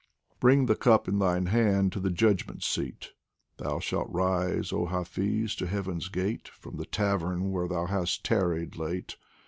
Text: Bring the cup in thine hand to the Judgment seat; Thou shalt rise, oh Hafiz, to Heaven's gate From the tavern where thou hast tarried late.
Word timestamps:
Bring 0.39 0.65
the 0.65 0.75
cup 0.75 1.07
in 1.07 1.19
thine 1.19 1.45
hand 1.45 1.91
to 1.91 1.99
the 1.99 2.09
Judgment 2.09 2.63
seat; 2.63 3.11
Thou 3.57 3.77
shalt 3.77 4.09
rise, 4.09 4.73
oh 4.73 4.87
Hafiz, 4.87 5.53
to 5.57 5.67
Heaven's 5.67 6.07
gate 6.09 6.47
From 6.47 6.77
the 6.77 6.85
tavern 6.87 7.51
where 7.51 7.67
thou 7.67 7.85
hast 7.85 8.25
tarried 8.25 8.77
late. 8.77 9.17